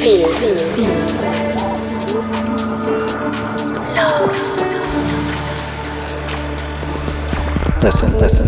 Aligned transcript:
Feel. 0.00 0.30
Listen, 7.82 8.18
listen. 8.18 8.46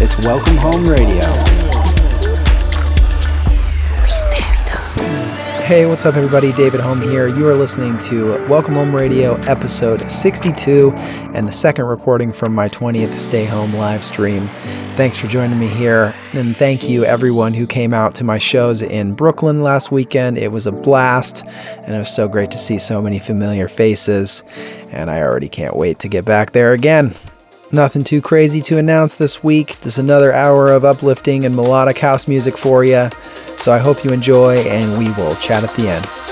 It's 0.00 0.16
Welcome 0.24 0.56
Home 0.58 0.86
Radio. 0.88 1.73
Hey, 5.64 5.86
what's 5.86 6.04
up, 6.04 6.16
everybody? 6.16 6.52
David 6.52 6.80
Home 6.80 7.00
here. 7.00 7.26
You 7.26 7.48
are 7.48 7.54
listening 7.54 7.98
to 8.00 8.32
Welcome 8.48 8.74
Home 8.74 8.94
Radio, 8.94 9.36
episode 9.44 10.10
62, 10.10 10.92
and 11.32 11.48
the 11.48 11.52
second 11.52 11.86
recording 11.86 12.34
from 12.34 12.54
my 12.54 12.68
20th 12.68 13.18
Stay 13.18 13.46
Home 13.46 13.72
live 13.74 14.04
stream. 14.04 14.46
Thanks 14.98 15.16
for 15.16 15.26
joining 15.26 15.58
me 15.58 15.68
here. 15.68 16.14
And 16.34 16.54
thank 16.54 16.86
you, 16.86 17.06
everyone 17.06 17.54
who 17.54 17.66
came 17.66 17.94
out 17.94 18.14
to 18.16 18.24
my 18.24 18.36
shows 18.36 18.82
in 18.82 19.14
Brooklyn 19.14 19.62
last 19.62 19.90
weekend. 19.90 20.36
It 20.36 20.52
was 20.52 20.66
a 20.66 20.72
blast, 20.72 21.46
and 21.46 21.94
it 21.94 21.98
was 21.98 22.14
so 22.14 22.28
great 22.28 22.50
to 22.50 22.58
see 22.58 22.78
so 22.78 23.00
many 23.00 23.18
familiar 23.18 23.66
faces. 23.66 24.44
And 24.90 25.10
I 25.10 25.22
already 25.22 25.48
can't 25.48 25.76
wait 25.76 25.98
to 26.00 26.08
get 26.08 26.26
back 26.26 26.52
there 26.52 26.74
again. 26.74 27.14
Nothing 27.72 28.04
too 28.04 28.20
crazy 28.20 28.60
to 28.60 28.76
announce 28.76 29.14
this 29.14 29.42
week. 29.42 29.80
Just 29.80 29.96
another 29.96 30.30
hour 30.30 30.70
of 30.70 30.84
uplifting 30.84 31.46
and 31.46 31.56
melodic 31.56 31.96
house 31.96 32.28
music 32.28 32.58
for 32.58 32.84
you. 32.84 33.08
So 33.64 33.72
I 33.72 33.78
hope 33.78 34.04
you 34.04 34.12
enjoy, 34.12 34.56
and 34.56 34.98
we 34.98 35.10
will 35.12 35.34
chat 35.36 35.64
at 35.64 35.74
the 35.74 35.88
end. 35.88 36.23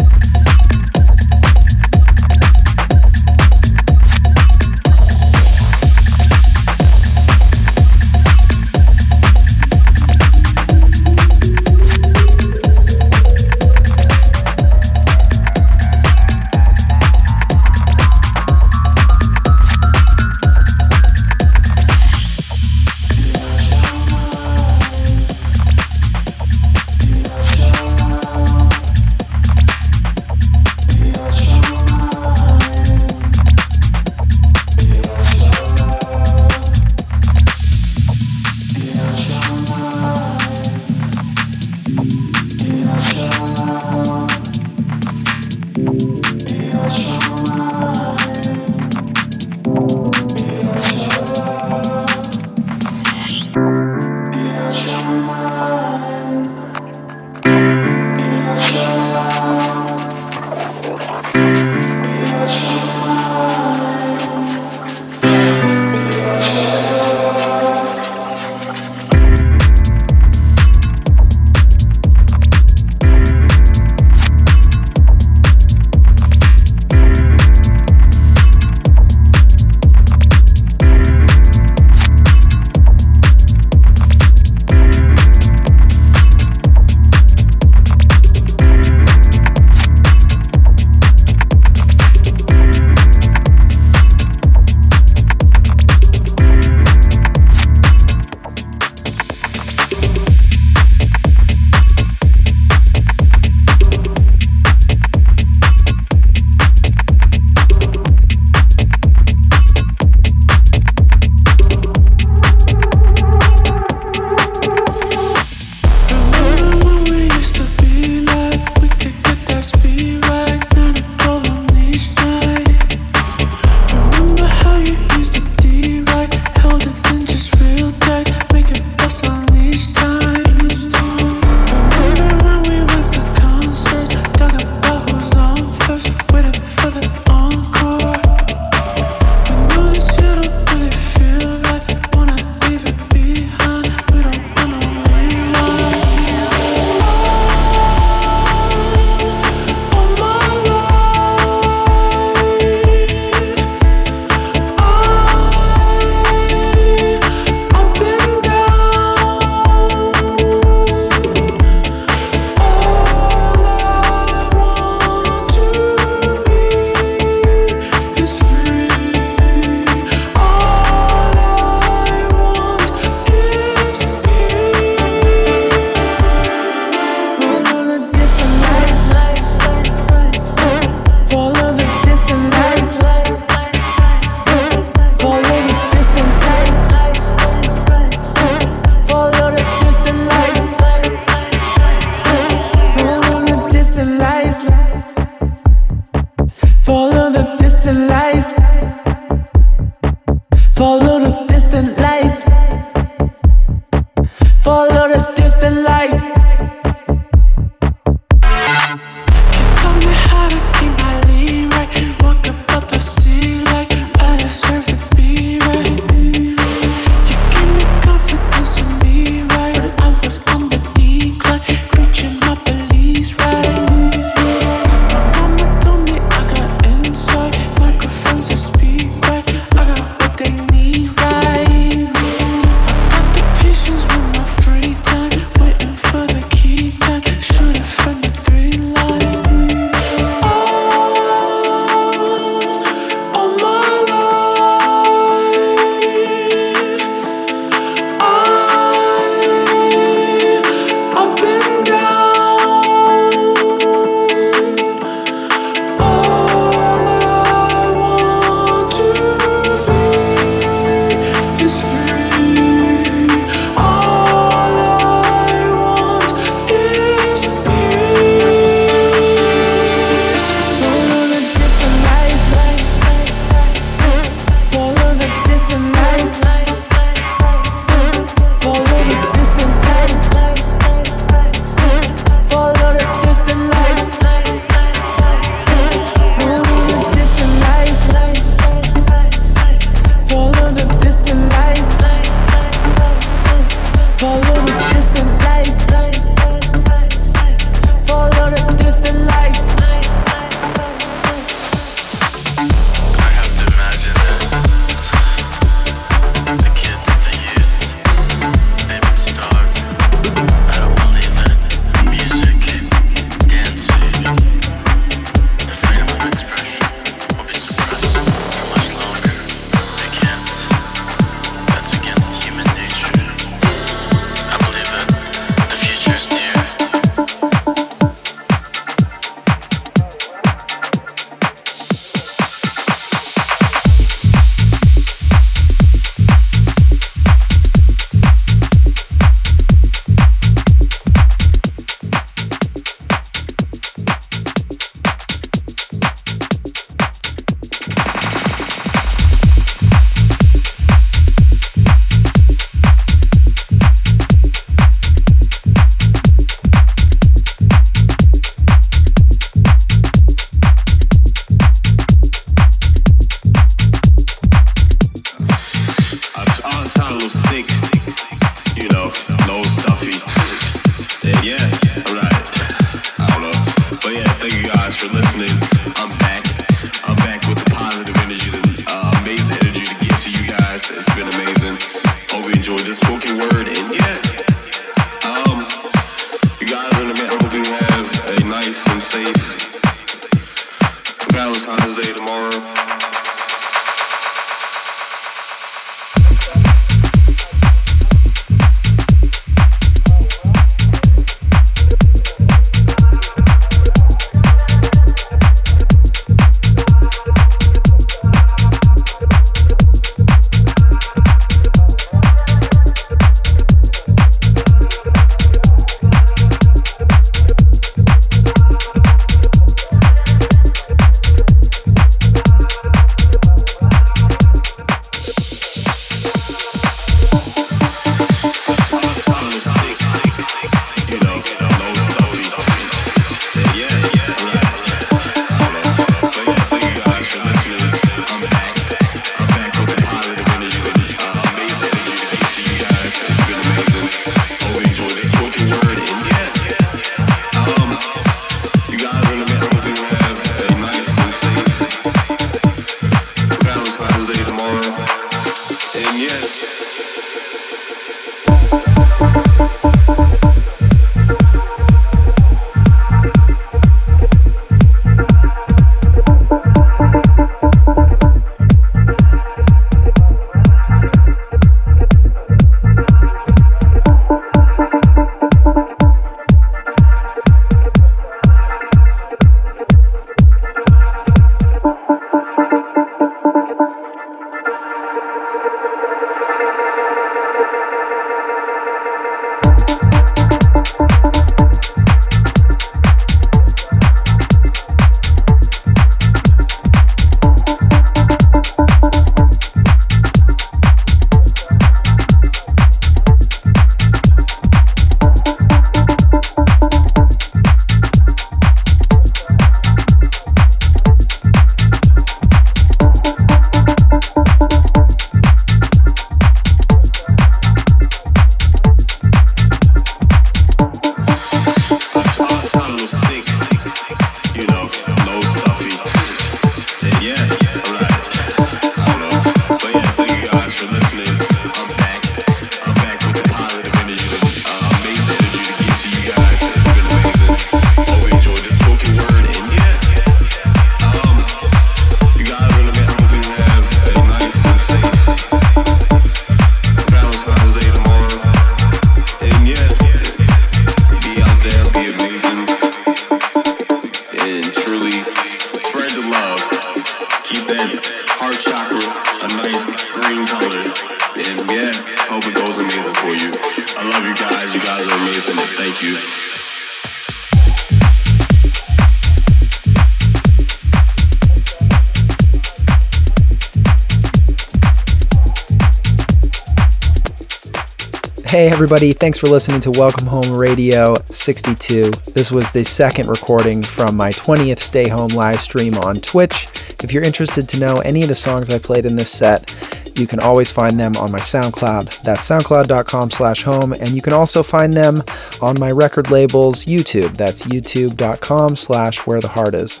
Everybody, 578.92 579.14
thanks 579.14 579.38
for 579.38 579.46
listening 579.46 579.80
to 579.80 579.90
Welcome 579.90 580.26
Home 580.26 580.52
Radio 580.52 581.14
62. 581.14 582.10
This 582.34 582.52
was 582.52 582.70
the 582.72 582.84
second 582.84 583.26
recording 583.26 583.82
from 583.82 584.18
my 584.18 584.28
20th 584.32 584.80
Stay 584.80 585.08
Home 585.08 585.30
live 585.30 585.62
stream 585.62 585.94
on 585.94 586.16
Twitch. 586.16 586.66
If 587.02 587.10
you're 587.10 587.22
interested 587.22 587.70
to 587.70 587.80
know 587.80 587.96
any 588.04 588.20
of 588.20 588.28
the 588.28 588.34
songs 588.34 588.68
I 588.68 588.78
played 588.78 589.06
in 589.06 589.16
this 589.16 589.30
set, 589.30 589.74
you 590.18 590.26
can 590.26 590.40
always 590.40 590.70
find 590.70 591.00
them 591.00 591.16
on 591.16 591.32
my 591.32 591.38
SoundCloud. 591.38 592.20
That's 592.20 592.46
soundcloud.com 592.46 593.30
slash 593.30 593.62
home. 593.62 593.94
And 593.94 594.10
you 594.10 594.20
can 594.20 594.34
also 594.34 594.62
find 594.62 594.92
them 594.92 595.22
on 595.62 595.80
my 595.80 595.90
record 595.90 596.30
label's 596.30 596.84
YouTube. 596.84 597.34
That's 597.34 597.64
youtube.com 597.64 598.76
slash 598.76 599.26
where 599.26 599.40
the 599.40 599.48
heart 599.48 599.74
is. 599.74 600.00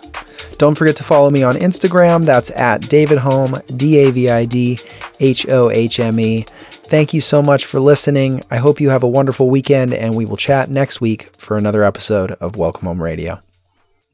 Don't 0.58 0.76
forget 0.76 0.96
to 0.96 1.02
follow 1.02 1.30
me 1.30 1.42
on 1.42 1.54
Instagram. 1.54 2.26
That's 2.26 2.50
at 2.50 2.86
David 2.90 3.20
Hohme, 3.20 3.74
D 3.74 3.96
A 4.00 4.10
V 4.10 4.28
I 4.28 4.44
D 4.44 4.78
H 5.18 5.48
O 5.48 5.70
H 5.70 5.98
M 5.98 6.20
E. 6.20 6.44
Thank 6.92 7.14
you 7.14 7.22
so 7.22 7.40
much 7.40 7.64
for 7.64 7.80
listening. 7.80 8.42
I 8.50 8.58
hope 8.58 8.78
you 8.78 8.90
have 8.90 9.02
a 9.02 9.08
wonderful 9.08 9.48
weekend, 9.48 9.94
and 9.94 10.14
we 10.14 10.26
will 10.26 10.36
chat 10.36 10.68
next 10.68 11.00
week 11.00 11.30
for 11.38 11.56
another 11.56 11.84
episode 11.84 12.32
of 12.32 12.56
Welcome 12.56 12.86
Home 12.86 13.02
Radio. 13.02 13.40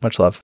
Much 0.00 0.20
love. 0.20 0.40